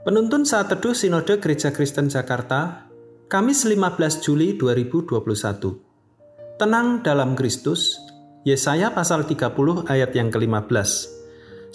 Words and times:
Penuntun 0.00 0.48
saat 0.48 0.72
teduh 0.72 0.96
Sinode 0.96 1.36
Gereja 1.44 1.76
Kristen 1.76 2.08
Jakarta, 2.08 2.88
Kamis 3.28 3.68
15 3.68 4.24
Juli 4.24 4.56
2021. 4.56 5.20
Tenang 6.56 7.04
dalam 7.04 7.36
Kristus, 7.36 8.00
Yesaya 8.48 8.96
pasal 8.96 9.28
30 9.28 9.52
ayat 9.92 10.16
yang 10.16 10.32
ke-15. 10.32 10.88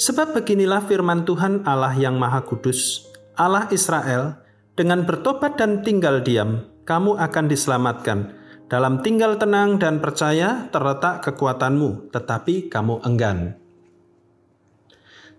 Sebab 0.01 0.41
beginilah 0.41 0.89
firman 0.89 1.21
Tuhan 1.21 1.69
Allah 1.69 1.93
yang 1.93 2.17
Maha 2.17 2.41
Kudus, 2.41 3.05
Allah 3.37 3.69
Israel, 3.69 4.41
dengan 4.73 5.05
bertobat 5.05 5.61
dan 5.61 5.85
tinggal 5.85 6.25
diam, 6.25 6.65
kamu 6.89 7.21
akan 7.21 7.45
diselamatkan. 7.45 8.33
Dalam 8.65 9.05
tinggal 9.05 9.37
tenang 9.37 9.77
dan 9.77 10.01
percaya 10.01 10.65
terletak 10.73 11.21
kekuatanmu, 11.29 12.09
tetapi 12.09 12.73
kamu 12.73 13.05
enggan. 13.05 13.53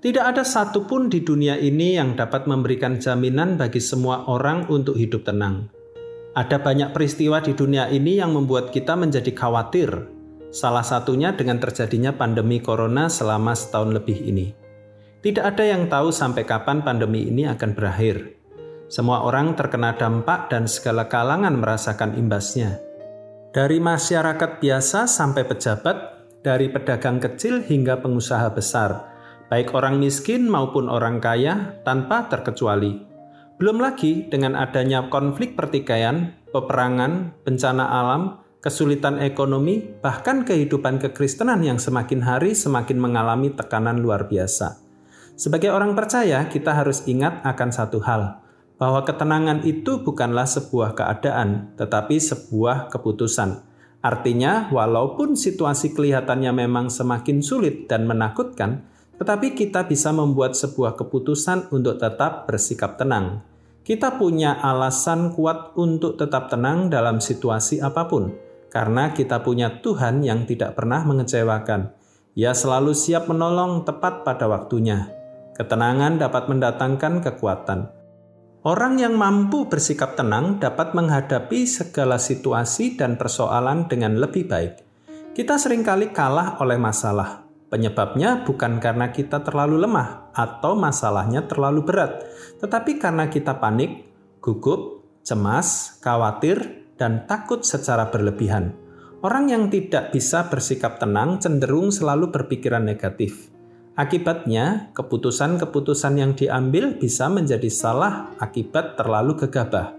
Tidak 0.07 0.23
ada 0.23 0.47
satupun 0.47 1.11
di 1.11 1.27
dunia 1.27 1.59
ini 1.59 1.99
yang 1.99 2.15
dapat 2.15 2.47
memberikan 2.47 2.95
jaminan 3.03 3.59
bagi 3.59 3.83
semua 3.83 4.23
orang 4.31 4.71
untuk 4.71 4.95
hidup 4.95 5.27
tenang. 5.27 5.67
Ada 6.31 6.63
banyak 6.63 6.95
peristiwa 6.95 7.43
di 7.43 7.59
dunia 7.59 7.91
ini 7.91 8.15
yang 8.15 8.31
membuat 8.31 8.71
kita 8.71 8.95
menjadi 8.95 9.35
khawatir. 9.35 9.91
Salah 10.55 10.87
satunya 10.87 11.35
dengan 11.35 11.59
terjadinya 11.59 12.15
pandemi 12.15 12.63
corona 12.63 13.11
selama 13.11 13.51
setahun 13.59 13.99
lebih 13.99 14.31
ini. 14.31 14.55
Tidak 15.27 15.43
ada 15.43 15.67
yang 15.67 15.91
tahu 15.91 16.15
sampai 16.15 16.47
kapan 16.47 16.87
pandemi 16.87 17.27
ini 17.27 17.51
akan 17.51 17.75
berakhir. 17.75 18.39
Semua 18.87 19.27
orang 19.27 19.59
terkena 19.59 19.99
dampak 19.99 20.55
dan 20.55 20.71
segala 20.71 21.11
kalangan 21.11 21.59
merasakan 21.59 22.15
imbasnya. 22.15 22.79
Dari 23.51 23.83
masyarakat 23.83 24.63
biasa 24.63 25.11
sampai 25.11 25.43
pejabat, 25.51 26.31
dari 26.47 26.71
pedagang 26.71 27.19
kecil 27.19 27.67
hingga 27.67 27.99
pengusaha 27.99 28.47
besar, 28.55 29.16
baik 29.47 29.75
orang 29.75 30.03
miskin 30.03 30.51
maupun 30.51 30.91
orang 30.91 31.23
kaya 31.23 31.79
tanpa 31.87 32.27
terkecuali. 32.27 33.03
Belum 33.57 33.81
lagi 33.81 34.29
dengan 34.29 34.53
adanya 34.59 35.09
konflik 35.09 35.57
pertikaian, 35.57 36.37
peperangan, 36.53 37.33
bencana 37.47 37.89
alam, 37.89 38.45
kesulitan 38.61 39.23
ekonomi, 39.23 39.81
bahkan 40.03 40.45
kehidupan 40.45 40.99
kekristenan 41.01 41.63
yang 41.63 41.79
semakin 41.79 42.21
hari 42.21 42.53
semakin 42.53 42.99
mengalami 42.99 43.55
tekanan 43.55 44.03
luar 44.03 44.29
biasa. 44.29 44.83
Sebagai 45.37 45.71
orang 45.71 45.95
percaya, 45.95 46.49
kita 46.49 46.73
harus 46.75 47.05
ingat 47.07 47.45
akan 47.45 47.71
satu 47.71 48.01
hal, 48.03 48.41
bahwa 48.77 49.05
ketenangan 49.05 49.65
itu 49.65 50.03
bukanlah 50.05 50.49
sebuah 50.49 50.97
keadaan, 50.97 51.77
tetapi 51.81 52.17
sebuah 52.17 52.93
keputusan. 52.93 53.63
Artinya, 54.05 54.69
walaupun 54.69 55.37
situasi 55.39 55.97
kelihatannya 55.97 56.53
memang 56.67 56.93
semakin 56.93 57.41
sulit 57.41 57.89
dan 57.89 58.05
menakutkan, 58.09 58.85
tetapi 59.17 59.57
kita 59.57 59.89
bisa 59.89 60.13
membuat 60.13 60.53
sebuah 60.57 60.97
keputusan 60.97 61.73
untuk 61.73 61.97
tetap 61.97 62.45
bersikap 62.45 63.01
tenang. 63.01 63.41
Kita 63.87 64.19
punya 64.19 64.59
alasan 64.61 65.33
kuat 65.33 65.79
untuk 65.79 66.19
tetap 66.19 66.51
tenang 66.51 66.91
dalam 66.91 67.23
situasi 67.23 67.79
apa 67.79 68.11
pun, 68.11 68.35
karena 68.67 69.15
kita 69.15 69.41
punya 69.47 69.79
Tuhan 69.79 70.27
yang 70.27 70.43
tidak 70.45 70.75
pernah 70.75 71.07
mengecewakan. 71.07 71.95
Ia 72.37 72.53
selalu 72.53 72.93
siap 72.93 73.31
menolong 73.31 73.87
tepat 73.87 74.27
pada 74.27 74.45
waktunya. 74.51 75.09
Ketenangan 75.57 76.21
dapat 76.21 76.53
mendatangkan 76.53 77.25
kekuatan. 77.25 77.81
Orang 78.67 78.99
yang 78.99 79.15
mampu 79.15 79.71
bersikap 79.71 80.19
tenang 80.19 80.59
dapat 80.59 80.91
menghadapi 80.93 81.65
segala 81.65 82.19
situasi 82.19 82.99
dan 82.99 83.15
persoalan 83.15 83.87
dengan 83.87 84.19
lebih 84.19 84.51
baik. 84.51 84.83
Kita 85.33 85.55
sering 85.55 85.87
kali 85.87 86.11
kalah 86.11 86.59
oleh 86.59 86.75
masalah, 86.75 87.46
Penyebabnya 87.67 88.47
bukan 88.47 88.79
karena 88.79 89.11
kita 89.11 89.43
terlalu 89.43 89.83
lemah 89.83 90.31
atau 90.31 90.79
masalahnya 90.79 91.51
terlalu 91.51 91.83
berat, 91.83 92.23
tetapi 92.63 93.03
karena 93.03 93.27
kita 93.27 93.59
panik, 93.59 94.07
gugup, 94.39 95.03
cemas, 95.27 95.99
khawatir, 95.99 96.87
dan 96.95 97.27
takut 97.27 97.67
secara 97.67 98.07
berlebihan. 98.07 98.71
Orang 99.19 99.51
yang 99.51 99.67
tidak 99.67 100.15
bisa 100.15 100.47
bersikap 100.47 101.03
tenang 101.03 101.43
cenderung 101.43 101.91
selalu 101.91 102.31
berpikiran 102.31 102.87
negatif. 102.87 103.51
Akibatnya, 103.97 104.93
keputusan-keputusan 104.95 106.15
yang 106.21 106.33
diambil 106.37 106.95
bisa 107.01 107.27
menjadi 107.27 107.67
salah 107.73 108.31
akibat 108.39 108.95
terlalu 108.95 109.35
gegabah. 109.41 109.97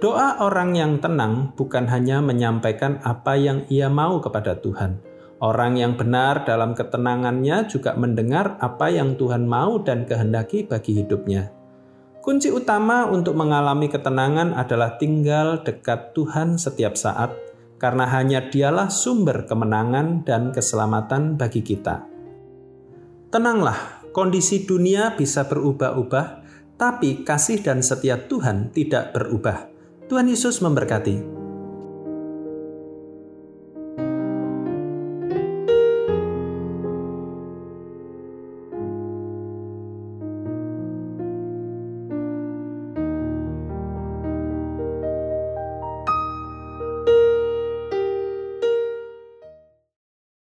Doa 0.00 0.40
orang 0.42 0.74
yang 0.74 0.96
tenang 0.98 1.52
bukan 1.54 1.86
hanya 1.86 2.24
menyampaikan 2.24 2.98
apa 3.04 3.36
yang 3.36 3.68
ia 3.68 3.92
mau 3.92 4.18
kepada 4.18 4.56
Tuhan, 4.58 4.98
Orang 5.38 5.78
yang 5.78 5.94
benar 5.94 6.42
dalam 6.42 6.74
ketenangannya 6.74 7.70
juga 7.70 7.94
mendengar 7.94 8.58
apa 8.58 8.90
yang 8.90 9.14
Tuhan 9.14 9.46
mau 9.46 9.78
dan 9.78 10.02
kehendaki 10.02 10.66
bagi 10.66 10.98
hidupnya. 10.98 11.54
Kunci 12.18 12.50
utama 12.50 13.06
untuk 13.06 13.38
mengalami 13.38 13.86
ketenangan 13.86 14.58
adalah 14.58 14.98
tinggal 14.98 15.62
dekat 15.62 16.10
Tuhan 16.18 16.58
setiap 16.58 16.98
saat, 16.98 17.30
karena 17.78 18.10
hanya 18.10 18.50
Dialah 18.50 18.90
sumber 18.90 19.46
kemenangan 19.46 20.26
dan 20.26 20.50
keselamatan 20.50 21.38
bagi 21.38 21.62
kita. 21.62 22.02
Tenanglah, 23.30 24.10
kondisi 24.10 24.66
dunia 24.66 25.14
bisa 25.14 25.46
berubah-ubah, 25.46 26.26
tapi 26.74 27.22
kasih 27.22 27.62
dan 27.62 27.86
setia 27.86 28.26
Tuhan 28.26 28.74
tidak 28.74 29.14
berubah. 29.14 29.70
Tuhan 30.10 30.26
Yesus 30.26 30.58
memberkati. 30.58 31.37